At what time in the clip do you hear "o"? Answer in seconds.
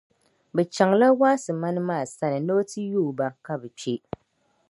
2.59-2.61